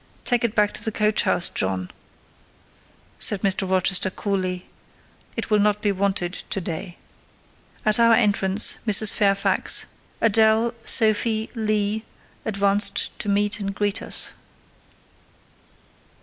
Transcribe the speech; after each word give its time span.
"Take 0.25 0.43
it 0.43 0.55
back 0.55 0.73
to 0.73 0.83
the 0.83 0.91
coach 0.91 1.25
house, 1.25 1.47
John," 1.47 1.91
said 3.19 3.43
Mr. 3.43 3.69
Rochester 3.69 4.09
coolly; 4.09 4.67
"it 5.37 5.51
will 5.51 5.59
not 5.59 5.79
be 5.83 5.91
wanted 5.91 6.33
to 6.33 6.59
day." 6.59 6.97
At 7.85 7.99
our 7.99 8.15
entrance, 8.15 8.77
Mrs. 8.87 9.13
Fairfax, 9.13 9.85
Adèle, 10.19 10.73
Sophie, 10.83 11.51
Leah, 11.53 12.01
advanced 12.45 13.11
to 13.19 13.29
meet 13.29 13.59
and 13.59 13.75
greet 13.75 14.01
us. 14.01 14.31